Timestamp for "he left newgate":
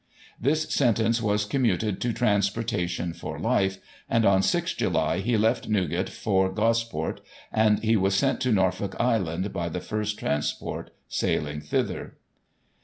5.19-6.09